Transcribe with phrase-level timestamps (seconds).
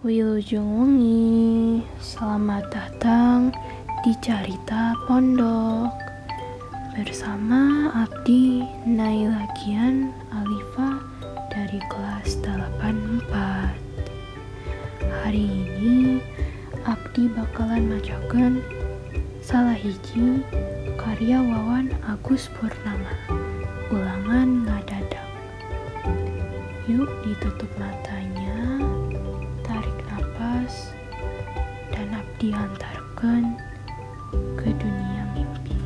[0.00, 3.52] Wilujeng wengi, selamat datang
[4.00, 5.92] di Carita Pondok.
[6.96, 11.04] Bersama Abdi Nailagian Alifa
[11.52, 13.28] dari kelas 84
[15.04, 16.24] Hari ini
[16.88, 18.64] Abdi bakalan macakan
[19.44, 20.40] salah hiji
[20.96, 23.12] karya Wawan Agus Purnama.
[23.92, 25.28] Ulangan ngadadak
[26.88, 28.29] Yuk ditutup matanya
[32.48, 33.60] hantarkan
[34.56, 35.76] ke dunia mimpi.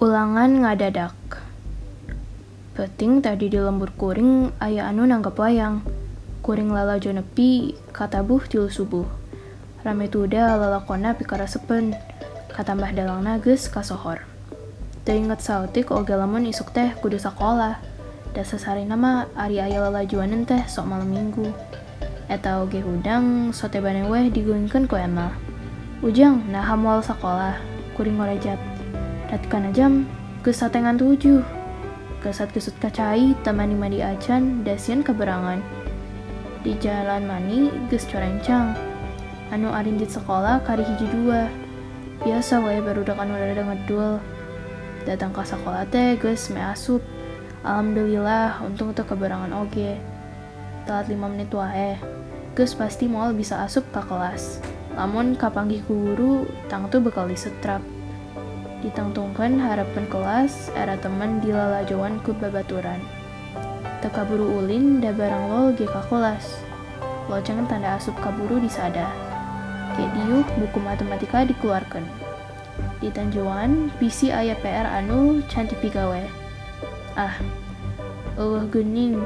[0.00, 1.12] Ulangan ngadadak.
[2.72, 5.84] Peting tadi di lembur kuring ayah anu nanggap wayang.
[6.40, 9.04] Kuring lala jonepi katabuh til subuh.
[9.84, 11.92] Rame tuda lalakona pikara sepen.
[12.48, 14.24] Katambah dalang nages kasohor.
[15.04, 17.97] Teringat sautik oge lamun isuk teh kudu sekolah.
[18.36, 21.48] Da sesari nama ari aya lalajuanan teh sok malam minggu.
[22.28, 25.32] Eta oge hudang sote bane weh digulingkeun ku Emma.
[26.04, 27.56] Ujang nah moal sekolah,
[27.96, 28.60] kuring ngorejat.
[29.32, 30.04] Dat kana jam
[30.44, 31.40] geus satengan tujuh.
[32.20, 35.64] Kesat kesut kacai temani mandi acan dasian keberangan.
[36.60, 38.76] Di jalan mani geus corencang.
[39.48, 41.48] Anu arindit sekolah kari hiji dua.
[42.20, 44.20] Biasa wae baru anu rada ngedul
[45.08, 47.00] datang ke sekolah teh guys me asup
[47.68, 50.00] alhamdulillah untung tuh keberangan oge.
[50.88, 52.00] Telat 5 menit wae.
[52.56, 54.64] Guys pasti mau bisa asup ke kelas.
[54.96, 57.84] Lamun kapanggih guru tang tuh bakal disetrap.
[58.80, 63.04] Ditangtungkan harapan kelas era teman dilalajoan ku babaturan.
[64.00, 66.64] Teka buru ulin da barang lo ge ka kelas.
[67.28, 69.04] Jangan tanda asup kaburu disada
[69.92, 72.06] kayak diuk buku matematika dikeluarkan
[73.04, 76.37] di Tanjuan bisi ayah PR anu cantik pigawe
[77.18, 77.34] ah
[78.38, 79.18] eueuh gening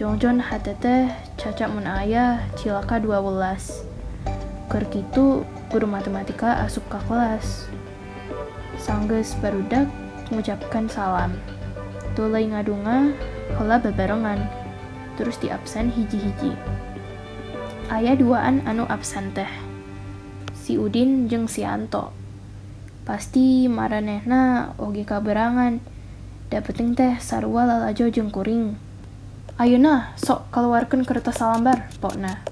[0.00, 3.84] jongjon hatete caca mun ayah cilaka 12
[4.72, 7.68] keur kitu guru matematika asup ke kelas.
[8.80, 9.84] Sanggeus barudak
[10.32, 11.36] mengucapkan salam.
[12.16, 13.12] Tulai ngadunga
[13.60, 14.48] heula bebarengan.
[15.20, 16.56] Terus di absen hiji-hiji.
[17.92, 19.48] Ayah duaan anu absen teh.
[20.56, 22.16] Si Udin jeung si Anto.
[23.04, 25.84] Pasti maranehna oge kaberangan
[26.52, 28.76] dapeting teh sarua lalajo jeung kuring.
[29.56, 32.44] Ayeuna sok keluarkan kertas salambar pokna.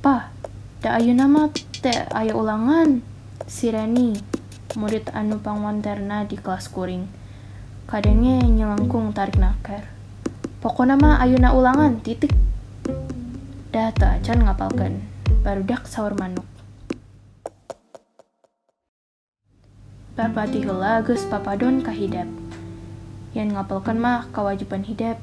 [0.00, 0.32] Pa
[0.80, 3.04] da ayeuna mah teh aya ulangan.
[3.44, 4.16] Si Reni
[4.72, 7.04] murid anu pangwanterna di kelas kuring.
[7.84, 9.84] Kadangnya nyelengkung tarik nakar
[10.64, 12.32] pokoknya mah ayeuna ulangan titik.
[13.68, 15.04] Data acan ngapalkan
[15.44, 16.48] barudak sahur manuk.
[20.16, 22.28] Bapati heula geus papadon ka hidap.
[23.30, 25.22] Yang ngapalkan mah kewajiban hidap.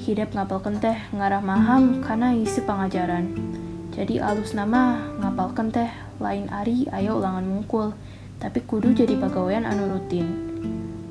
[0.00, 3.28] Hidap ngapalkan teh ngarah maham karena isi pengajaran.
[3.92, 7.92] Jadi alus nama ngapalkan teh lain ari ayo ulangan mungkul,
[8.40, 10.24] tapi kudu jadi pegawaian anu rutin.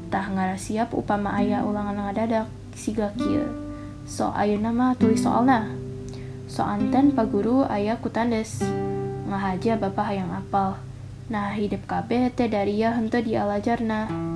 [0.10, 3.46] Tah ngarah siap upama ayah ulangan ngadadak siga kieu.
[4.10, 5.70] So ayo nama tulis soalna.
[6.50, 8.66] So anten pak guru ayah kutandes.
[9.30, 10.78] Ngahaja bapak hayang apal.
[11.26, 14.35] Nah, hidup kabeh teh dari ya hente di alajarna.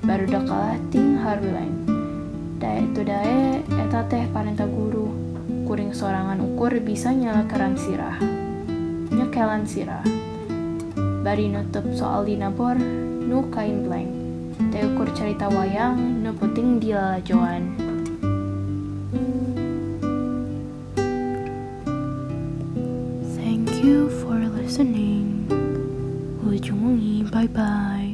[0.00, 1.74] Baru kalah ting harulain.
[2.56, 5.12] Dae itu dae eta teh parenta guru.
[5.68, 8.18] Kuring sorangan ukur bisa nyala keran sirah.
[9.12, 10.02] Nyekelan sirah.
[11.20, 12.80] Bari nutup soal dinabor,
[13.22, 14.10] nu kain blank.
[14.72, 17.76] Teh ukur cerita wayang, nu puting di lalajoan.
[23.36, 25.48] Thank you for listening.
[27.30, 28.09] Bye bye.